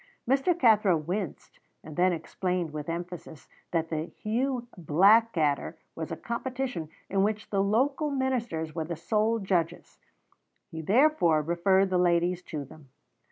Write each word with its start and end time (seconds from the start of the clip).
Mr. 0.27 0.57
Cathro 0.57 0.97
winced, 0.97 1.59
and 1.83 1.95
then 1.95 2.11
explained 2.11 2.73
with 2.73 2.89
emphasis 2.89 3.47
that 3.69 3.89
the 3.91 4.05
Hugh 4.07 4.67
Blackadder 4.75 5.77
was 5.95 6.11
a 6.11 6.17
competition 6.17 6.89
in 7.07 7.21
which 7.21 7.51
the 7.51 7.61
local 7.61 8.09
ministers 8.09 8.73
were 8.73 8.83
the 8.85 8.95
sole 8.95 9.37
judges; 9.37 9.99
he 10.71 10.81
therefore 10.81 11.43
referred 11.43 11.91
the 11.91 11.99
ladies 11.99 12.41
to 12.41 12.65
them. 12.65 12.89